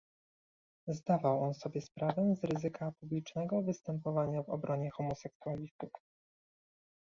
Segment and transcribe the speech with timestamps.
[0.87, 5.91] Zdawał on sobie sprawę z ryzyka publicznego występowania w obronie homoseksualistów